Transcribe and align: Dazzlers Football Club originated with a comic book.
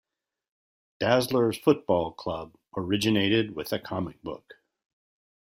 Dazzlers 0.99 1.61
Football 1.61 2.13
Club 2.13 2.55
originated 2.75 3.55
with 3.55 3.71
a 3.71 3.77
comic 3.77 4.19
book. 4.23 4.55